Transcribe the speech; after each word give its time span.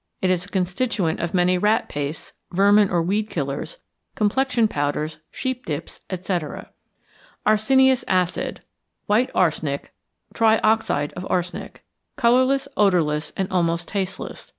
It 0.19 0.31
is 0.31 0.43
a 0.43 0.49
constituent 0.49 1.19
of 1.19 1.35
many 1.35 1.59
rat 1.59 1.87
pastes, 1.87 2.33
vermin 2.51 2.89
or 2.89 3.03
weed 3.03 3.29
killers, 3.29 3.77
complexion 4.15 4.67
powders, 4.67 5.19
sheep 5.29 5.63
dips, 5.63 6.01
etc. 6.09 6.71
=Arsenious 7.45 8.03
Acid= 8.07 8.61
(White 9.05 9.29
Arsenic, 9.35 9.93
Trioxide 10.33 11.13
of 11.13 11.27
Arsenic). 11.29 11.85
Colourless, 12.15 12.67
odourless, 12.75 13.31
and 13.37 13.47
almost 13.51 13.89
tasteless. 13.89 14.49